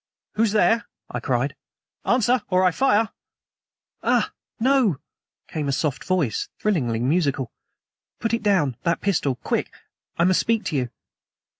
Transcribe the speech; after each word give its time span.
"Who's 0.33 0.51
there?" 0.53 0.85
I 1.11 1.19
cried. 1.19 1.55
"Answer, 2.05 2.41
or 2.49 2.63
I 2.63 2.71
fire!" 2.71 3.09
"Ah! 4.01 4.31
no," 4.59 4.97
came 5.47 5.67
a 5.67 5.71
soft 5.71 6.03
voice, 6.05 6.49
thrillingly 6.59 6.97
musical. 6.99 7.51
"Put 8.19 8.33
it 8.33 8.41
down 8.41 8.77
that 8.81 9.01
pistol. 9.01 9.35
Quick! 9.35 9.71
I 10.17 10.23
must 10.23 10.39
speak 10.39 10.63
to 10.65 10.75
you." 10.75 10.89